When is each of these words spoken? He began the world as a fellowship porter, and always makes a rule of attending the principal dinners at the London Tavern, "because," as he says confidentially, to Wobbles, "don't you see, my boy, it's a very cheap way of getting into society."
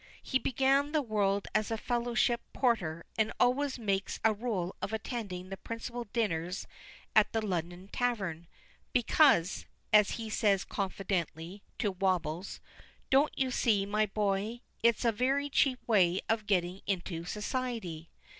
He 0.23 0.39
began 0.39 0.93
the 0.93 1.01
world 1.03 1.47
as 1.53 1.69
a 1.69 1.77
fellowship 1.77 2.41
porter, 2.53 3.05
and 3.19 3.31
always 3.39 3.77
makes 3.77 4.19
a 4.25 4.33
rule 4.33 4.75
of 4.81 4.91
attending 4.93 5.49
the 5.49 5.57
principal 5.57 6.05
dinners 6.05 6.65
at 7.15 7.31
the 7.33 7.45
London 7.45 7.87
Tavern, 7.87 8.47
"because," 8.93 9.67
as 9.93 10.13
he 10.17 10.27
says 10.27 10.63
confidentially, 10.63 11.61
to 11.77 11.91
Wobbles, 11.91 12.59
"don't 13.11 13.37
you 13.37 13.51
see, 13.51 13.85
my 13.85 14.07
boy, 14.07 14.61
it's 14.81 15.05
a 15.05 15.11
very 15.11 15.51
cheap 15.51 15.79
way 15.87 16.19
of 16.27 16.47
getting 16.47 16.81
into 16.87 17.23
society." 17.23 18.09